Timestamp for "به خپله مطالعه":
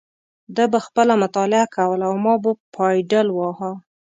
0.71-1.65